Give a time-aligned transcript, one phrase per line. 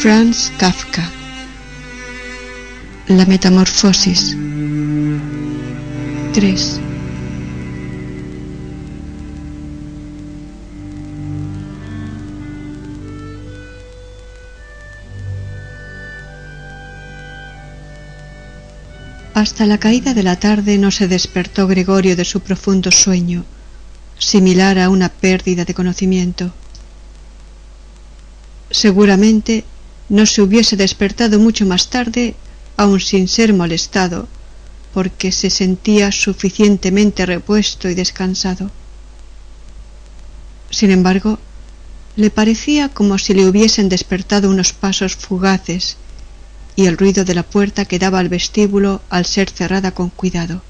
[0.00, 1.06] Franz Kafka.
[3.08, 4.34] La Metamorfosis.
[6.32, 6.80] 3
[19.34, 23.44] Hasta la caída de la tarde no se despertó Gregorio de su profundo sueño,
[24.16, 26.54] similar a una pérdida de conocimiento.
[28.70, 29.66] Seguramente
[30.10, 32.34] no se hubiese despertado mucho más tarde,
[32.76, 34.28] aun sin ser molestado,
[34.92, 38.70] porque se sentía suficientemente repuesto y descansado.
[40.68, 41.38] Sin embargo,
[42.16, 45.96] le parecía como si le hubiesen despertado unos pasos fugaces
[46.74, 50.62] y el ruido de la puerta que daba al vestíbulo al ser cerrada con cuidado.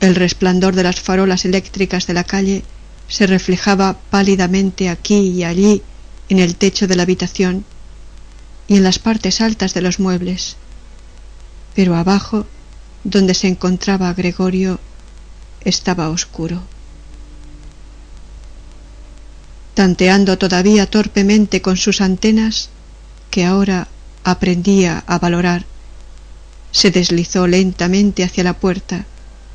[0.00, 2.64] El resplandor de las farolas eléctricas de la calle
[3.08, 5.82] se reflejaba pálidamente aquí y allí
[6.28, 7.64] en el techo de la habitación
[8.66, 10.56] y en las partes altas de los muebles,
[11.74, 12.46] pero abajo,
[13.04, 14.78] donde se encontraba Gregorio,
[15.64, 16.62] estaba oscuro.
[19.74, 22.70] Tanteando todavía torpemente con sus antenas,
[23.30, 23.88] que ahora
[24.24, 25.64] aprendía a valorar,
[26.72, 29.06] se deslizó lentamente hacia la puerta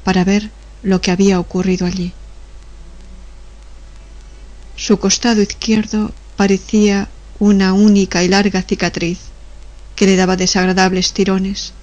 [0.04, 0.50] para ver
[0.82, 2.14] lo que había ocurrido allí.
[4.76, 9.20] Su costado izquierdo parecía una única y larga cicatriz
[9.96, 11.74] que le daba desagradables tirones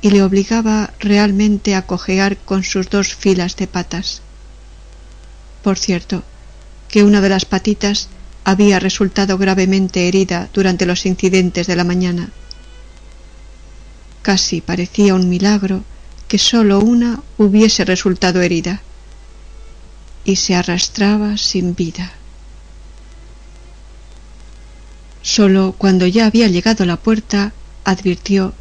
[0.00, 4.22] y le obligaba realmente a cojear con sus dos filas de patas.
[5.62, 6.24] Por cierto,
[6.88, 8.08] que una de las patitas
[8.44, 12.30] había resultado gravemente herida durante los incidentes de la mañana.
[14.22, 15.84] Casi parecía un milagro
[16.28, 18.82] que sólo una hubiese resultado herida
[20.24, 22.12] y se arrastraba sin vida.
[25.22, 27.52] Sólo cuando ya había llegado a la puerta
[27.84, 28.52] advirtió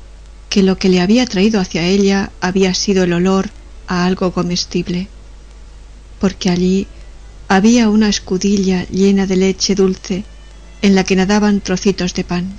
[0.50, 3.50] que lo que le había traído hacia ella había sido el olor
[3.88, 5.08] a algo comestible,
[6.20, 6.88] porque allí
[7.48, 10.24] había una escudilla llena de leche dulce
[10.82, 12.54] en la que nadaban trocitos de pan.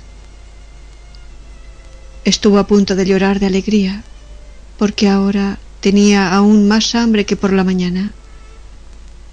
[2.25, 4.03] Estuvo a punto de llorar de alegría,
[4.77, 8.11] porque ahora tenía aún más hambre que por la mañana,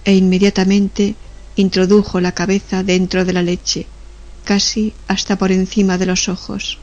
[0.04, 1.14] e inmediatamente
[1.56, 3.86] introdujo la cabeza dentro de la leche,
[4.44, 6.78] casi hasta por encima de los ojos.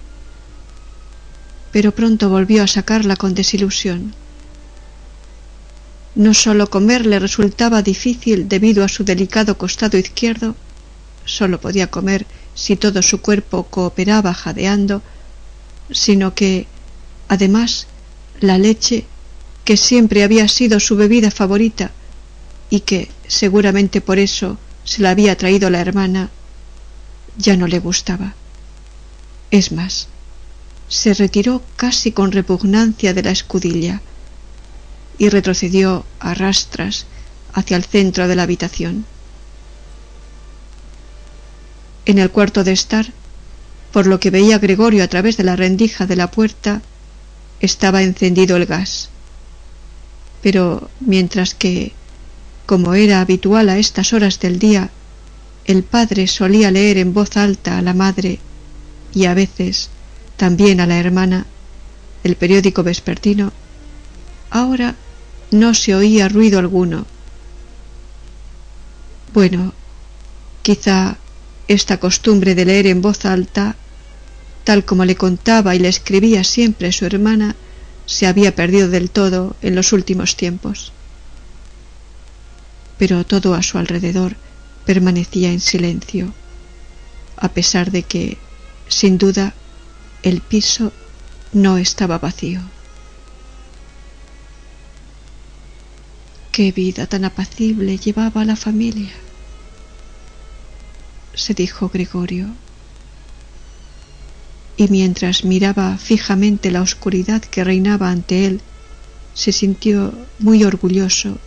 [1.71, 4.13] Pero pronto volvió a sacarla con desilusión
[6.17, 10.55] no sólo comer le resultaba difícil debido a su delicado costado izquierdo,
[11.25, 12.25] sólo podía comer
[12.55, 15.03] si todo su cuerpo cooperaba jadeando,
[15.91, 16.65] sino que,
[17.27, 17.85] además,
[18.39, 19.05] la leche,
[19.63, 21.91] que siempre había sido su bebida favorita
[22.71, 26.31] y que seguramente por eso se la había traído la hermana,
[27.37, 28.33] ya no le gustaba.
[29.51, 30.07] Es más,
[30.87, 34.01] se retiró casi con repugnancia de la escudilla,
[35.17, 37.05] y retrocedió a rastras
[37.53, 39.05] hacia el centro de la habitación.
[42.05, 43.11] En el cuarto de estar,
[43.91, 46.81] por lo que veía Gregorio a través de la rendija de la puerta,
[47.59, 49.09] estaba encendido el gas.
[50.41, 51.93] Pero mientras que,
[52.65, 54.91] como era habitual a estas horas del día,
[55.67, 58.39] el padre solía leer en voz alta a la madre
[59.13, 59.89] y a veces
[60.37, 61.45] también a la hermana
[62.23, 63.51] el periódico vespertino,
[64.49, 64.95] ahora
[65.51, 67.05] no se oía ruido alguno.
[69.33, 69.73] Bueno,
[70.61, 71.17] quizá
[71.67, 73.75] esta costumbre de leer en voz alta,
[74.63, 77.55] tal como le contaba y le escribía siempre su hermana,
[78.05, 80.93] se había perdido del todo en los últimos tiempos.
[82.97, 84.37] Pero todo a su alrededor
[84.87, 86.33] permanecía en silencio,
[87.35, 88.37] a pesar de que,
[88.87, 89.53] sin duda,
[90.23, 90.93] el piso
[91.51, 92.61] no estaba vacío.
[96.53, 99.11] Qué vida tan apacible llevaba la familia,
[101.35, 102.47] se dijo Gregorio.
[104.77, 108.61] Y mientras miraba fijamente la oscuridad que reinaba ante él,
[109.33, 111.39] se sintió muy orgulloso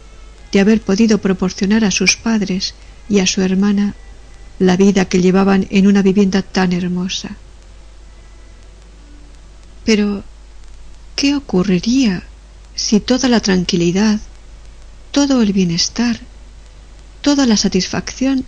[0.52, 2.74] de haber podido proporcionar a sus padres
[3.10, 3.94] y a su hermana
[4.60, 7.36] la vida que llevaban en una vivienda tan hermosa.
[9.84, 10.22] Pero,
[11.16, 12.22] ¿qué ocurriría
[12.74, 14.20] si toda la tranquilidad,
[15.10, 16.20] todo el bienestar,
[17.20, 18.44] toda la satisfacción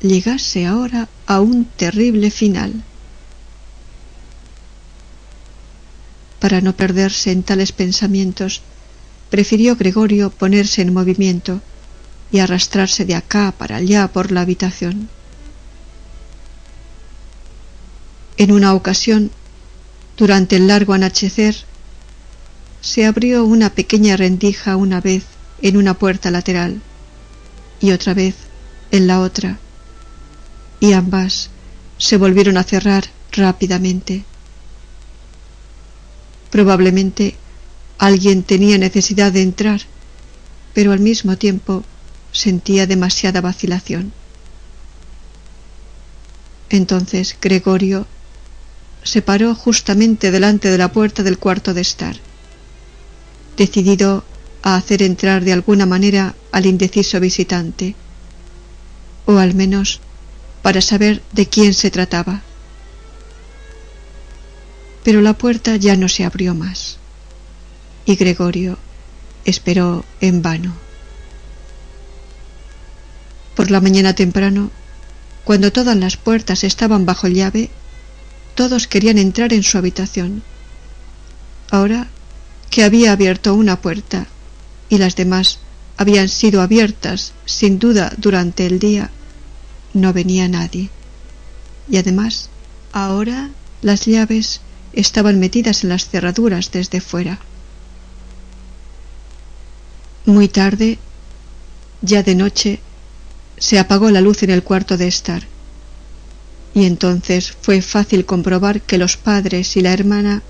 [0.00, 2.84] llegase ahora a un terrible final?
[6.38, 8.62] Para no perderse en tales pensamientos,
[9.30, 11.62] prefirió Gregorio ponerse en movimiento
[12.34, 15.08] y arrastrarse de acá para allá por la habitación.
[18.36, 19.30] En una ocasión,
[20.16, 21.54] durante el largo anochecer,
[22.80, 25.22] se abrió una pequeña rendija una vez
[25.62, 26.82] en una puerta lateral
[27.80, 28.34] y otra vez
[28.90, 29.60] en la otra,
[30.80, 31.50] y ambas
[31.98, 34.24] se volvieron a cerrar rápidamente.
[36.50, 37.36] Probablemente
[37.98, 39.82] alguien tenía necesidad de entrar,
[40.72, 41.84] pero al mismo tiempo
[42.34, 44.12] sentía demasiada vacilación.
[46.68, 48.06] Entonces Gregorio
[49.02, 52.16] se paró justamente delante de la puerta del cuarto de estar,
[53.56, 54.24] decidido
[54.62, 57.94] a hacer entrar de alguna manera al indeciso visitante,
[59.24, 60.00] o al menos
[60.60, 62.42] para saber de quién se trataba
[65.04, 66.96] pero la puerta ya no se abrió más
[68.06, 68.78] y Gregorio
[69.44, 70.83] esperó en vano.
[73.64, 74.70] Por la mañana temprano,
[75.42, 77.70] cuando todas las puertas estaban bajo llave,
[78.54, 80.42] todos querían entrar en su habitación.
[81.70, 82.08] Ahora
[82.68, 84.26] que había abierto una puerta
[84.90, 85.60] y las demás
[85.96, 89.10] habían sido abiertas sin duda durante el día,
[89.94, 90.90] no venía nadie.
[91.88, 92.50] Y además,
[92.92, 93.48] ahora
[93.80, 94.60] las llaves
[94.92, 97.38] estaban metidas en las cerraduras desde fuera.
[100.26, 100.98] Muy tarde,
[102.02, 102.80] ya de noche,
[103.58, 105.42] se apagó la luz en el cuarto de estar,
[106.74, 110.42] y entonces fue fácil comprobar que los padres y la hermana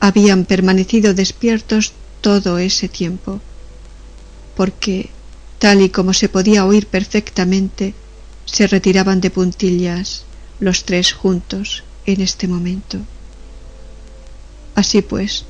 [0.00, 3.40] habían permanecido despiertos todo ese tiempo,
[4.56, 5.10] porque,
[5.58, 7.94] tal y como se podía oír perfectamente,
[8.46, 10.24] se retiraban de puntillas
[10.60, 12.98] los tres juntos en este momento.
[14.74, 15.44] Así pues,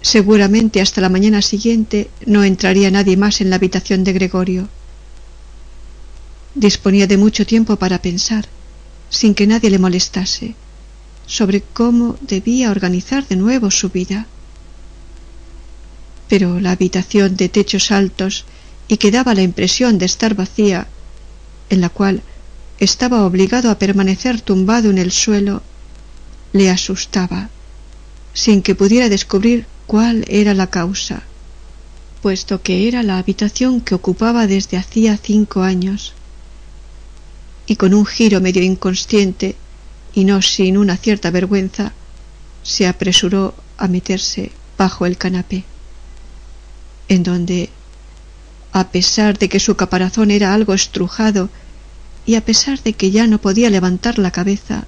[0.00, 4.68] seguramente hasta la mañana siguiente no entraría nadie más en la habitación de Gregorio.
[6.54, 8.46] Disponía de mucho tiempo para pensar,
[9.08, 10.54] sin que nadie le molestase,
[11.26, 14.26] sobre cómo debía organizar de nuevo su vida.
[16.28, 18.44] Pero la habitación de techos altos
[18.88, 20.88] y que daba la impresión de estar vacía,
[21.68, 22.22] en la cual
[22.78, 25.62] estaba obligado a permanecer tumbado en el suelo,
[26.52, 27.50] le asustaba
[28.32, 31.22] sin que pudiera descubrir cuál era la causa,
[32.22, 36.14] puesto que era la habitación que ocupaba desde hacía cinco años.
[37.70, 39.54] Y con un giro medio inconsciente,
[40.12, 41.92] y no sin una cierta vergüenza,
[42.64, 45.62] se apresuró a meterse bajo el canapé,
[47.06, 47.70] en donde,
[48.72, 51.48] a pesar de que su caparazón era algo estrujado
[52.26, 54.84] y a pesar de que ya no podía levantar la cabeza,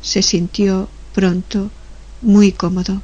[0.00, 1.70] se sintió pronto
[2.22, 3.02] muy cómodo,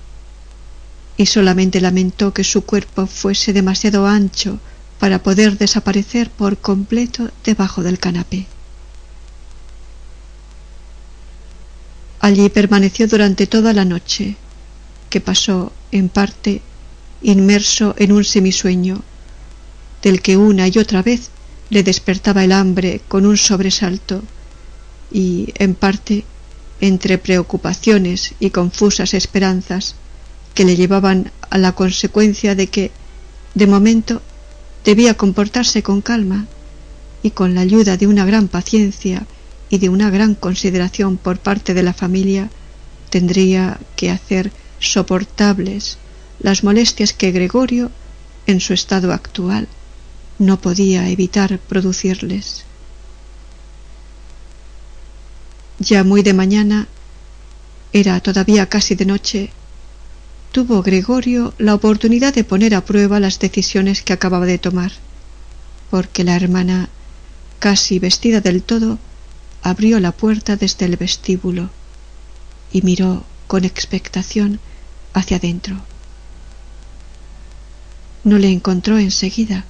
[1.19, 4.61] y solamente lamentó que su cuerpo fuese demasiado ancho
[4.99, 8.47] para poder desaparecer por completo debajo del canapé.
[12.25, 14.37] Allí permaneció durante toda la noche,
[15.11, 16.63] que pasó, en parte,
[17.21, 19.03] inmerso en un semisueño,
[20.03, 21.29] del que una y otra vez
[21.69, 24.23] le despertaba el hambre con un sobresalto,
[25.13, 26.25] y, en parte,
[26.81, 29.95] entre preocupaciones y confusas esperanzas
[30.55, 32.91] que le llevaban a la consecuencia de que,
[33.55, 34.23] de momento,
[34.83, 36.47] debía comportarse con calma
[37.23, 39.27] y con la ayuda de una gran paciencia
[39.75, 42.49] y de una gran consideración por parte de la familia,
[43.11, 45.99] tendría que hacer soportables
[46.39, 47.91] las molestias que Gregorio,
[48.47, 49.67] en su estado actual,
[50.39, 52.65] no podía evitar producirles.
[55.81, 56.87] Ya muy de mañana,
[57.93, 59.51] era todavía casi de noche,
[60.53, 64.93] tuvo Gregorio la oportunidad de poner a prueba las decisiones que acababa de tomar,
[65.91, 66.91] porque la hermana,
[67.59, 69.01] casi vestida del todo,
[69.65, 71.71] abrió la puerta desde el vestíbulo
[72.71, 74.61] y miró con expectación
[75.15, 75.81] hacia adentro.
[78.25, 79.65] No le encontró enseguida,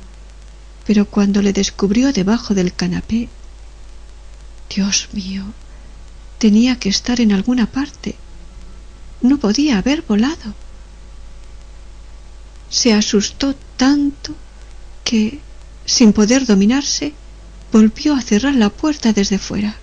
[0.85, 3.29] pero cuando le descubrió debajo del canapé,
[4.69, 5.45] Dios mío,
[6.39, 8.17] tenía que estar en alguna parte.
[9.23, 10.55] No podía haber volado.
[12.69, 14.35] Se asustó tanto
[15.05, 15.39] que,
[15.87, 17.15] sin poder dominarse,
[17.71, 19.77] volvió a cerrar la puerta desde fuera.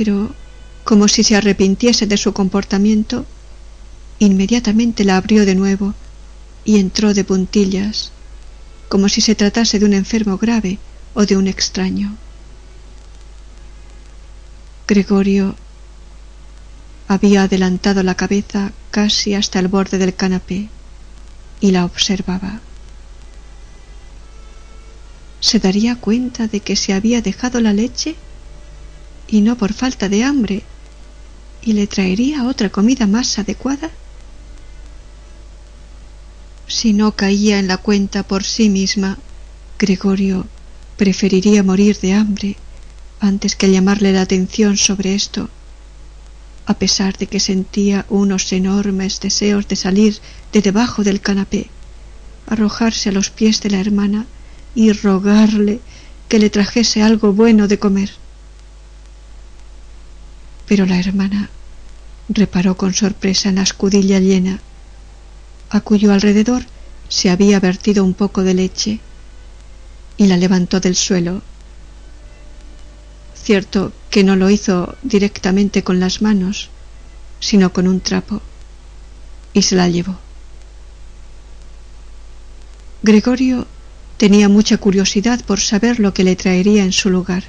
[0.00, 0.30] Pero,
[0.82, 3.26] como si se arrepintiese de su comportamiento,
[4.18, 5.92] inmediatamente la abrió de nuevo
[6.64, 8.10] y entró de puntillas,
[8.88, 10.78] como si se tratase de un enfermo grave
[11.12, 12.16] o de un extraño.
[14.88, 15.54] Gregorio
[17.06, 20.70] había adelantado la cabeza casi hasta el borde del canapé
[21.60, 22.62] y la observaba.
[25.40, 28.16] ¿Se daría cuenta de que se había dejado la leche?
[29.30, 30.62] Y no por falta de hambre.
[31.62, 33.90] ¿Y le traería otra comida más adecuada?
[36.66, 39.18] Si no caía en la cuenta por sí misma,
[39.78, 40.46] Gregorio
[40.96, 42.56] preferiría morir de hambre
[43.20, 45.48] antes que llamarle la atención sobre esto,
[46.66, 50.18] a pesar de que sentía unos enormes deseos de salir
[50.52, 51.68] de debajo del canapé,
[52.46, 54.26] arrojarse a los pies de la hermana
[54.74, 55.80] y rogarle
[56.28, 58.10] que le trajese algo bueno de comer.
[60.70, 61.50] Pero la hermana
[62.28, 64.60] reparó con sorpresa en la escudilla llena,
[65.68, 66.62] a cuyo alrededor
[67.08, 69.00] se había vertido un poco de leche,
[70.16, 71.42] y la levantó del suelo.
[73.34, 76.70] Cierto que no lo hizo directamente con las manos,
[77.40, 78.40] sino con un trapo,
[79.52, 80.20] y se la llevó.
[83.02, 83.66] Gregorio
[84.18, 87.42] Tenía mucha curiosidad por saber lo que le traería en su lugar,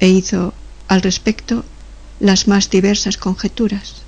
[0.00, 0.52] e hizo
[0.86, 1.64] al respecto
[2.20, 4.02] las más diversas conjeturas.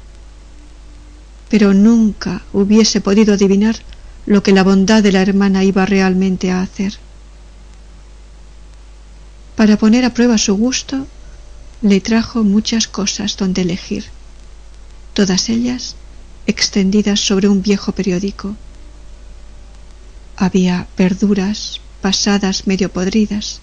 [1.48, 3.76] Pero nunca hubiese podido adivinar
[4.26, 6.98] lo que la bondad de la hermana iba realmente a hacer.
[9.56, 11.06] Para poner a prueba su gusto,
[11.82, 14.04] le trajo muchas cosas donde elegir,
[15.14, 15.96] todas ellas
[16.46, 18.56] extendidas sobre un viejo periódico
[20.36, 23.60] había verduras pasadas medio podridas,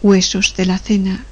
[0.00, 1.26] huesos de la cena,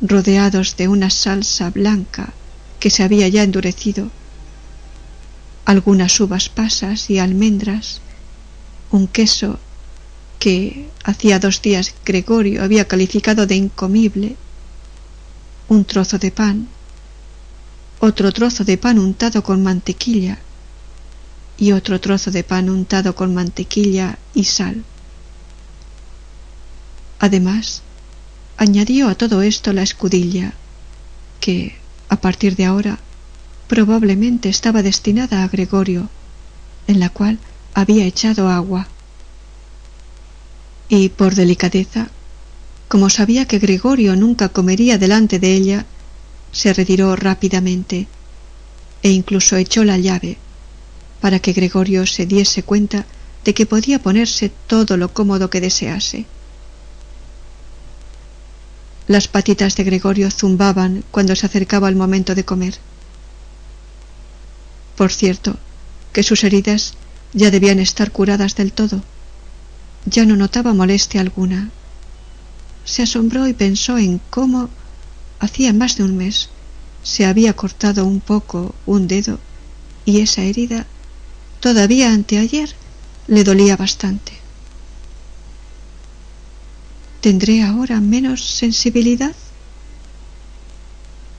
[0.00, 2.32] rodeados de una salsa blanca
[2.78, 4.10] que se había ya endurecido,
[5.64, 8.00] algunas uvas pasas y almendras,
[8.90, 9.58] un queso
[10.38, 14.36] que hacía dos días Gregorio había calificado de incomible,
[15.68, 16.68] un trozo de pan,
[18.00, 20.38] otro trozo de pan untado con mantequilla,
[21.58, 24.82] y otro trozo de pan untado con mantequilla y sal.
[27.18, 27.82] Además,
[28.60, 30.52] añadió a todo esto la escudilla,
[31.40, 31.76] que,
[32.10, 32.98] a partir de ahora,
[33.68, 36.10] probablemente estaba destinada a Gregorio,
[36.86, 37.38] en la cual
[37.72, 38.86] había echado agua.
[40.90, 42.10] Y por delicadeza,
[42.88, 45.86] como sabía que Gregorio nunca comería delante de ella,
[46.52, 48.08] se retiró rápidamente
[49.02, 50.36] e incluso echó la llave
[51.22, 53.06] para que Gregorio se diese cuenta
[53.42, 56.26] de que podía ponerse todo lo cómodo que desease.
[59.10, 62.76] Las patitas de Gregorio zumbaban cuando se acercaba el momento de comer.
[64.96, 65.56] Por cierto,
[66.12, 66.94] que sus heridas
[67.32, 69.02] ya debían estar curadas del todo.
[70.06, 71.70] Ya no notaba molestia alguna.
[72.84, 74.68] Se asombró y pensó en cómo,
[75.40, 76.48] hacía más de un mes,
[77.02, 79.40] se había cortado un poco un dedo
[80.04, 80.86] y esa herida
[81.58, 82.70] Todavía anteayer
[83.26, 84.39] le dolía bastante.
[87.20, 89.34] ¿Tendré ahora menos sensibilidad?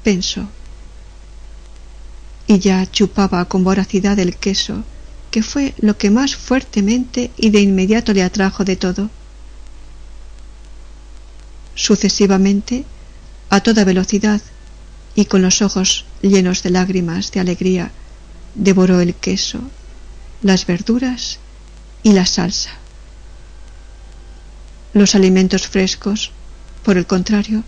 [0.04, 0.48] Pensó.
[2.48, 4.84] Y ya chupaba con voracidad el queso,
[5.32, 9.10] que fue lo que más fuertemente y de inmediato le atrajo de todo.
[11.74, 12.86] Sucesivamente,
[13.50, 14.42] a toda velocidad
[15.16, 17.92] y con los ojos llenos de lágrimas de alegría,
[18.54, 19.62] devoró el queso
[20.42, 21.40] las verduras
[22.04, 22.72] y la salsa.
[24.93, 26.31] Los alimentos frescos,
[26.83, 27.63] por el contrario,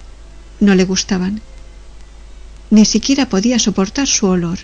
[0.59, 1.41] no le gustaban.
[2.69, 4.59] Ni siquiera podía soportar su olor.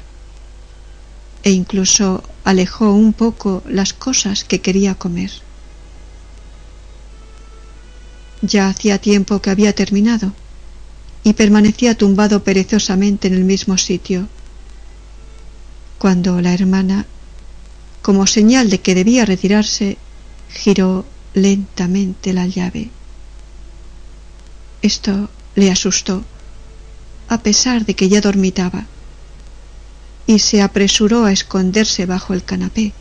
[1.43, 5.31] E incluso alejó un poco las cosas que quería comer.
[8.41, 10.33] Ya hacía tiempo que había terminado
[11.23, 14.27] y permanecía tumbado perezosamente en el mismo sitio,
[15.97, 17.05] cuando la hermana
[18.01, 19.97] como señal de que debía retirarse,
[20.49, 22.89] giró lentamente la llave.
[24.81, 26.24] Esto le asustó,
[27.27, 28.86] a pesar de que ya dormitaba,
[30.25, 32.93] y se apresuró a esconderse bajo el canapé.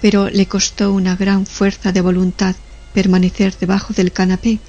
[0.00, 2.54] Pero le costó una gran fuerza de voluntad
[2.94, 4.60] permanecer debajo del canapé,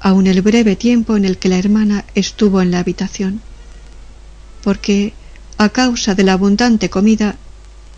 [0.00, 3.40] aun el breve tiempo en el que la hermana estuvo en la habitación,
[4.62, 5.12] porque
[5.58, 7.36] a causa de la abundante comida,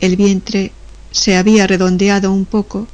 [0.00, 0.72] el vientre
[1.16, 2.86] se había redondeado un poco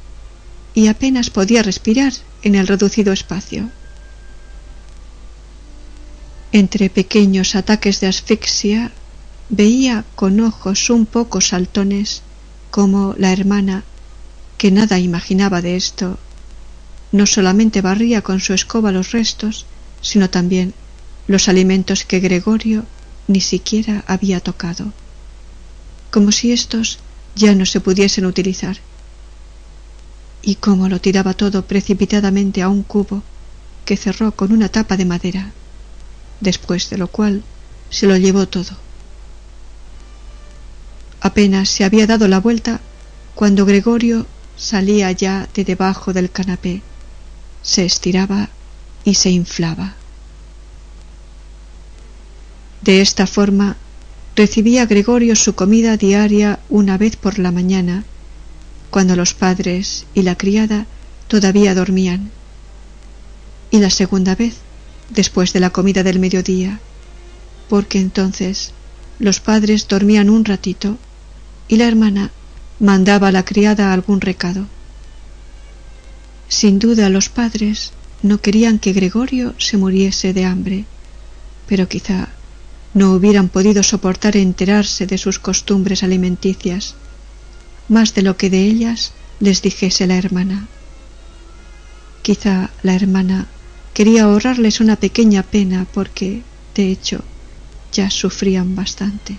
[0.73, 3.69] y apenas podía respirar en el reducido espacio.
[6.53, 8.91] Entre pequeños ataques de asfixia
[9.49, 12.21] veía con ojos un poco saltones
[12.71, 13.83] como la hermana,
[14.57, 16.17] que nada imaginaba de esto,
[17.11, 19.65] no solamente barría con su escoba los restos,
[20.01, 20.73] sino también
[21.27, 22.85] los alimentos que Gregorio
[23.27, 24.93] ni siquiera había tocado,
[26.09, 26.99] como si éstos
[27.35, 28.77] ya no se pudiesen utilizar.
[30.41, 33.23] Y cómo lo tiraba todo precipitadamente a un cubo
[33.85, 35.51] que cerró con una tapa de madera,
[36.39, 37.43] después de lo cual
[37.89, 38.77] se lo llevó todo.
[41.21, 42.81] Apenas se había dado la vuelta
[43.35, 44.25] cuando Gregorio
[44.57, 46.81] salía ya de debajo del canapé,
[47.61, 48.49] se estiraba
[49.05, 49.95] y se inflaba.
[52.81, 53.77] De esta forma
[54.35, 58.03] recibía Gregorio su comida diaria una vez por la mañana,
[58.89, 60.85] cuando los padres y la criada
[61.27, 62.31] todavía dormían,
[63.71, 64.55] y la segunda vez
[65.09, 66.79] después de la comida del mediodía,
[67.69, 68.71] porque entonces
[69.19, 70.97] los padres dormían un ratito
[71.67, 72.31] y la hermana
[72.79, 74.65] mandaba a la criada algún recado.
[76.47, 80.85] Sin duda los padres no querían que Gregorio se muriese de hambre,
[81.67, 82.29] pero quizá
[82.93, 86.95] no hubieran podido soportar enterarse de sus costumbres alimenticias,
[87.89, 90.67] más de lo que de ellas les dijese la hermana.
[92.21, 93.47] Quizá la hermana
[93.93, 96.43] quería ahorrarles una pequeña pena porque,
[96.75, 97.23] de hecho,
[97.91, 99.37] ya sufrían bastante.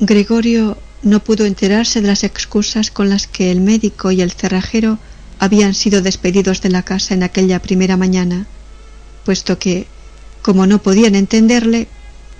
[0.00, 4.98] Gregorio no pudo enterarse de las excusas con las que el médico y el cerrajero
[5.38, 8.46] habían sido despedidos de la casa en aquella primera mañana,
[9.24, 9.86] puesto que
[10.46, 11.88] como no podían entenderle,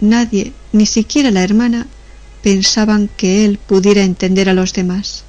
[0.00, 1.88] nadie, ni siquiera la hermana,
[2.40, 5.24] pensaban que él pudiera entender a los demás.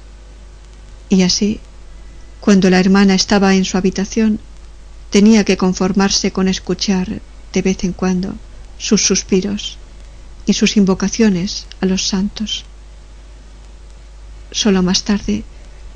[1.08, 1.58] Y así,
[2.38, 4.38] cuando la hermana estaba en su habitación,
[5.10, 7.20] tenía que conformarse con escuchar
[7.52, 8.36] de vez en cuando
[8.78, 9.76] sus suspiros
[10.46, 12.64] y sus invocaciones a los santos.
[14.52, 15.42] Solo más tarde,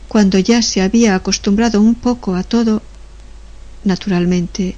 [0.08, 2.82] cuando ya se había acostumbrado un poco a todo,
[3.84, 4.74] naturalmente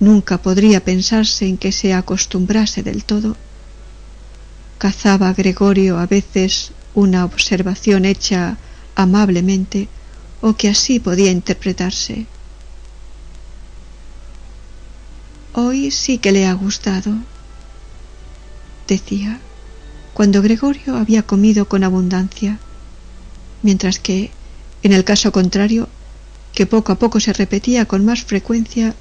[0.00, 3.36] nunca podría pensarse en que se acostumbrase del todo.
[4.78, 8.58] Cazaba Gregorio a veces una observación hecha
[8.94, 9.88] amablemente
[10.40, 12.26] o que así podía interpretarse.
[15.52, 17.12] Hoy sí que le ha gustado,
[18.86, 19.40] decía,
[20.14, 22.58] cuando Gregorio había comido con abundancia,
[23.62, 24.30] mientras que,
[24.82, 25.88] en el caso contrario,
[26.54, 28.94] que poco a poco se repetía con más frecuencia,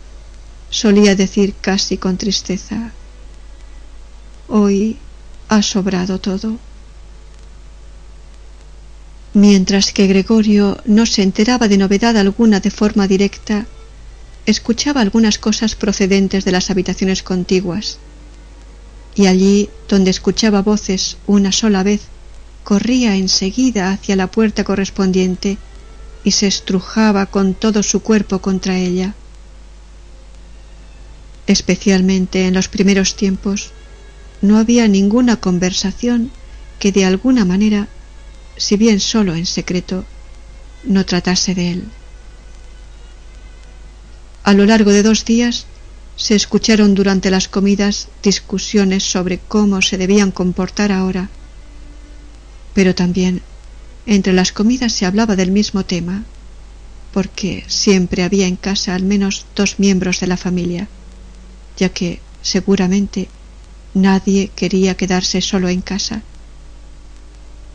[0.70, 2.92] solía decir casi con tristeza
[4.50, 4.98] Hoy
[5.50, 6.58] ha sobrado todo.
[9.34, 13.66] Mientras que Gregorio no se enteraba de novedad alguna de forma directa,
[14.46, 17.98] escuchaba algunas cosas procedentes de las habitaciones contiguas,
[19.16, 22.04] y allí donde escuchaba voces una sola vez,
[22.64, 25.58] corría enseguida hacia la puerta correspondiente
[26.24, 29.14] y se estrujaba con todo su cuerpo contra ella
[31.48, 33.72] especialmente en los primeros tiempos,
[34.42, 36.30] no había ninguna conversación
[36.80, 37.88] que de alguna manera,
[38.58, 40.06] si bien solo en secreto,
[40.84, 41.84] no tratase de él.
[44.44, 45.66] A lo largo de dos días
[46.16, 51.30] se escucharon durante las comidas discusiones sobre cómo se debían comportar ahora,
[52.74, 53.42] pero también
[54.06, 56.24] entre las comidas se hablaba del mismo tema,
[57.14, 60.88] porque siempre había en casa al menos dos miembros de la familia
[61.78, 63.30] ya que seguramente
[63.94, 66.22] nadie quería quedarse solo en casa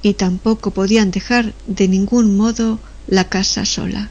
[0.03, 4.11] y tampoco podían dejar de ningún modo la casa sola.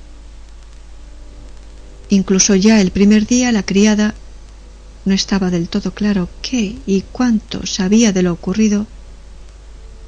[2.09, 4.15] Incluso ya el primer día la criada
[5.05, 8.87] no estaba del todo claro qué y cuánto sabía de lo ocurrido.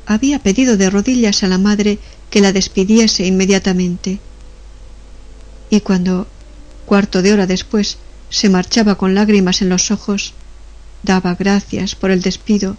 [0.05, 4.19] Había pedido de rodillas a la madre que la despidiese inmediatamente.
[5.69, 6.27] Y cuando,
[6.85, 7.97] cuarto de hora después,
[8.33, 10.33] se marchaba con lágrimas en los ojos,
[11.03, 12.77] daba gracias por el despido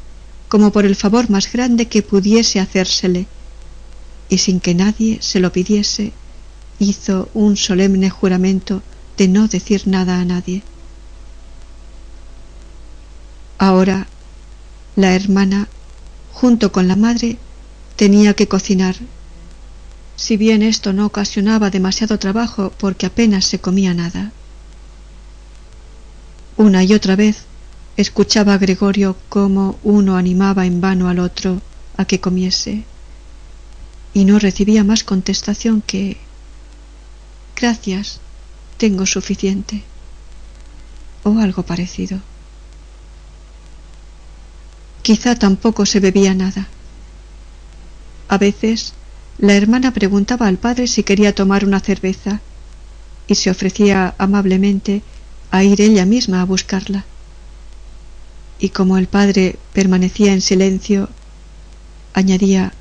[0.48, 3.28] como por el favor más grande que pudiese hacérsele,
[4.28, 6.12] y sin que nadie se lo pidiese,
[6.80, 8.82] hizo un solemne juramento
[9.16, 10.64] de no decir nada a nadie.
[13.56, 14.08] Ahora
[14.96, 15.68] la hermana,
[16.32, 17.38] junto con la madre,
[17.94, 18.96] tenía que cocinar.
[20.16, 24.32] Si bien esto no ocasionaba demasiado trabajo porque apenas se comía nada.
[26.56, 27.44] Una y otra vez
[27.96, 31.60] escuchaba a Gregorio cómo uno animaba en vano al otro
[31.96, 32.84] a que comiese,
[34.12, 36.18] y no recibía más contestación que
[37.56, 38.20] Gracias,
[38.78, 39.82] tengo suficiente.
[41.22, 42.20] O algo parecido.
[45.02, 46.66] Quizá tampoco se bebía nada.
[48.28, 48.94] A veces
[49.38, 52.40] la hermana preguntaba al padre si quería tomar una cerveza
[53.26, 55.02] y se ofrecía amablemente
[55.54, 57.04] a ir ella misma a buscarla.
[58.58, 61.08] Y como el padre permanecía en silencio,
[62.12, 62.72] añadía,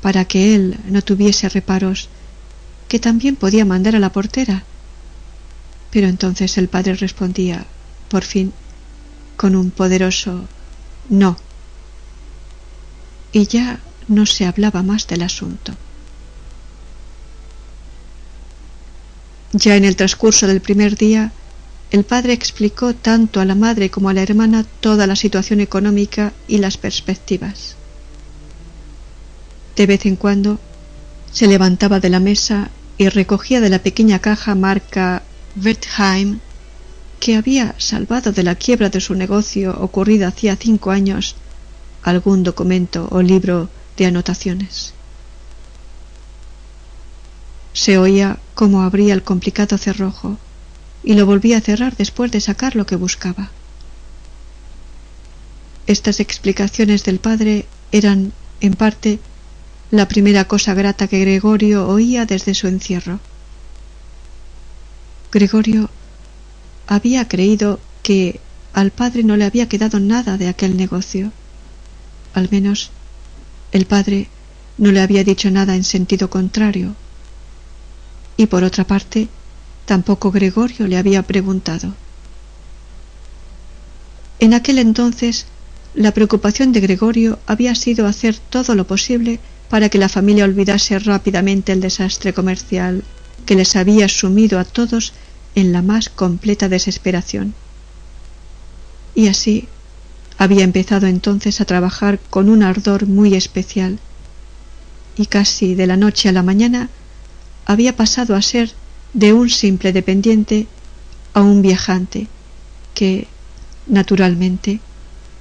[0.00, 2.08] para que él no tuviese reparos,
[2.88, 4.64] que también podía mandar a la portera.
[5.90, 7.66] Pero entonces el padre respondía,
[8.08, 8.54] por fin,
[9.36, 10.48] con un poderoso
[11.10, 11.36] no.
[13.30, 15.74] Y ya no se hablaba más del asunto.
[19.52, 21.30] Ya en el transcurso del primer día,
[21.92, 26.32] el padre explicó tanto a la madre como a la hermana toda la situación económica
[26.48, 27.76] y las perspectivas.
[29.76, 30.58] De vez en cuando
[31.32, 35.22] se levantaba de la mesa y recogía de la pequeña caja marca
[35.62, 36.38] Wertheim
[37.20, 41.36] que había salvado de la quiebra de su negocio ocurrida hacía cinco años
[42.02, 44.94] algún documento o libro de anotaciones.
[47.74, 50.38] Se oía cómo abría el complicado cerrojo
[51.04, 53.50] y lo volvía a cerrar después de sacar lo que buscaba.
[55.86, 59.18] Estas explicaciones del padre eran, en parte,
[59.90, 63.20] la primera cosa grata que Gregorio oía desde su encierro.
[65.30, 65.90] Gregorio
[66.86, 68.40] había creído que
[68.72, 71.32] al padre no le había quedado nada de aquel negocio.
[72.34, 72.90] Al menos
[73.72, 74.28] el padre
[74.78, 76.94] no le había dicho nada en sentido contrario.
[78.36, 79.28] Y por otra parte,
[79.84, 81.94] tampoco Gregorio le había preguntado.
[84.38, 85.46] En aquel entonces,
[85.94, 90.98] la preocupación de Gregorio había sido hacer todo lo posible para que la familia olvidase
[90.98, 93.04] rápidamente el desastre comercial
[93.46, 95.12] que les había sumido a todos
[95.54, 97.54] en la más completa desesperación.
[99.14, 99.68] Y así
[100.38, 103.98] había empezado entonces a trabajar con un ardor muy especial,
[105.16, 106.88] y casi de la noche a la mañana
[107.66, 108.72] había pasado a ser
[109.12, 110.66] de un simple dependiente
[111.34, 112.28] a un viajante
[112.94, 113.26] que,
[113.86, 114.80] naturalmente,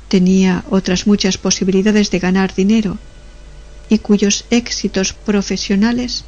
[0.08, 2.98] tenía otras muchas posibilidades de ganar dinero
[3.90, 6.26] y cuyos éxitos profesionales,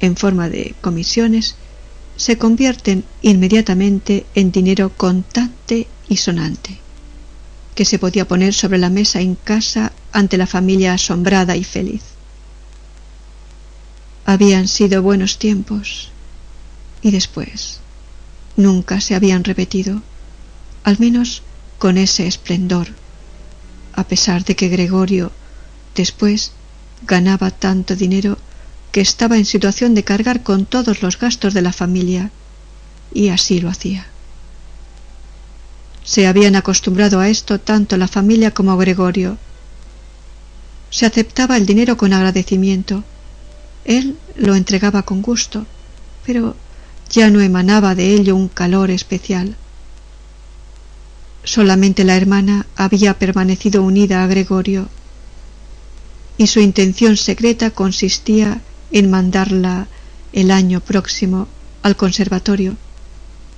[0.00, 1.56] en forma de comisiones,
[2.16, 6.78] se convierten inmediatamente en dinero contante y sonante,
[7.74, 12.02] que se podía poner sobre la mesa en casa ante la familia asombrada y feliz.
[14.26, 16.13] Habían sido buenos tiempos
[17.04, 17.80] y después
[18.56, 20.02] nunca se habían repetido,
[20.84, 21.42] al menos
[21.78, 22.88] con ese esplendor,
[23.92, 25.30] a pesar de que Gregorio
[25.94, 26.52] después
[27.06, 28.38] ganaba tanto dinero
[28.90, 32.30] que estaba en situación de cargar con todos los gastos de la familia,
[33.12, 34.06] y así lo hacía.
[36.04, 39.36] Se habían acostumbrado a esto tanto la familia como Gregorio.
[40.90, 43.04] Se aceptaba el dinero con agradecimiento.
[43.84, 45.66] Él lo entregaba con gusto,
[46.24, 46.56] pero
[47.10, 49.56] ya no emanaba de ello un calor especial.
[51.44, 54.88] Solamente la hermana había permanecido unida a Gregorio
[56.38, 59.86] y su intención secreta consistía en mandarla
[60.32, 61.48] el año próximo
[61.82, 62.76] al conservatorio,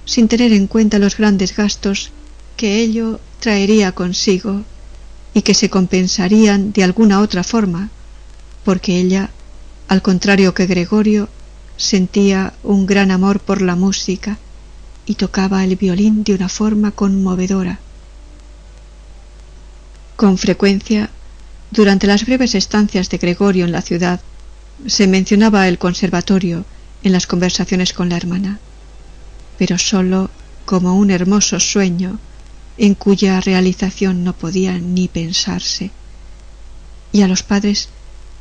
[0.05, 2.11] sin tener en cuenta los grandes gastos
[2.57, 4.63] que ello traería consigo
[5.33, 7.91] y que se compensarían de alguna otra forma,
[8.65, 9.31] porque ella,
[9.89, 11.29] al contrario que Gregorio,
[11.77, 14.39] sentía un gran amor por la música
[15.05, 17.79] y tocaba el violín de una forma conmovedora.
[20.17, 21.11] Con frecuencia
[21.71, 24.21] durante las breves estancias de Gregorio en la ciudad,
[24.87, 26.65] se mencionaba el conservatorio
[27.03, 28.59] en las conversaciones con la hermana,
[29.59, 30.31] pero sólo
[30.65, 32.19] como un hermoso sueño
[32.79, 35.91] en cuya realización no podía ni pensarse.
[37.13, 37.89] Y a los padres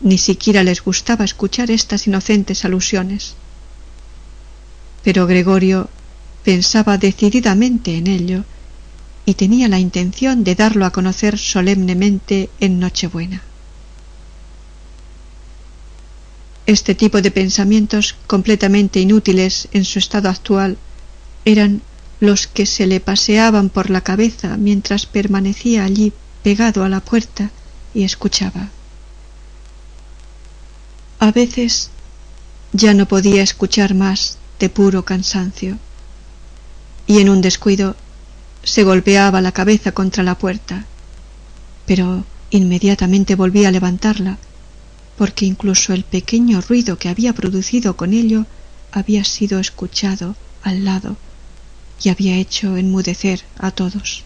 [0.02, 3.36] ni siquiera les gustaba escuchar estas inocentes alusiones.
[5.04, 5.90] Pero Gregorio
[6.44, 8.44] pensaba decididamente en ello
[9.26, 13.42] y tenía la intención de darlo a conocer solemnemente en Nochebuena.
[16.68, 20.78] Este tipo de pensamientos completamente inútiles en su estado actual
[21.46, 21.82] eran
[22.20, 26.12] los que se le paseaban por la cabeza mientras permanecía allí
[26.44, 27.52] pegado a la puerta
[27.94, 28.70] y escuchaba.
[31.26, 31.90] A veces
[32.72, 35.80] ya no podía escuchar más de puro cansancio
[37.08, 37.96] y en un descuido
[38.62, 40.86] se golpeaba la cabeza contra la puerta,
[41.88, 44.38] pero inmediatamente volvía a levantarla,
[45.18, 48.46] porque incluso el pequeño ruido que había producido con ello
[48.92, 51.18] había sido escuchado al lado
[52.04, 54.24] y había hecho enmudecer a todos.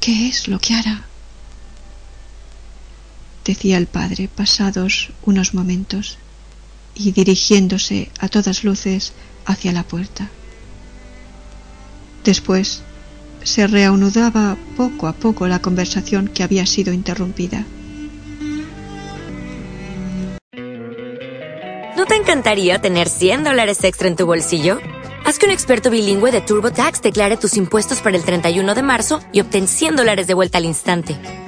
[0.00, 1.07] ¿Qué es lo que hará?
[3.48, 6.18] Decía el padre pasados unos momentos
[6.94, 9.14] y dirigiéndose a todas luces
[9.46, 10.28] hacia la puerta.
[12.24, 12.82] Después
[13.42, 17.64] se reanudaba poco a poco la conversación que había sido interrumpida.
[21.96, 24.78] ¿No te encantaría tener 100 dólares extra en tu bolsillo?
[25.24, 29.20] Haz que un experto bilingüe de TurboTax declare tus impuestos para el 31 de marzo
[29.32, 31.47] y obtén 100 dólares de vuelta al instante.